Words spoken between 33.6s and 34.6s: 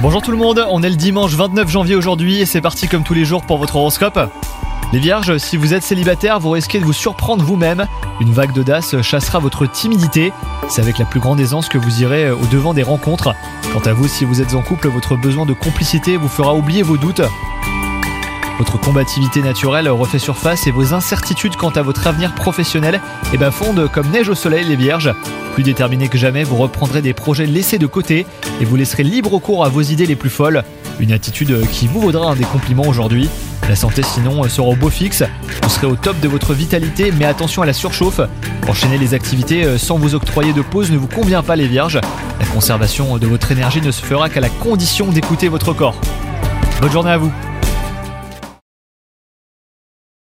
La santé sinon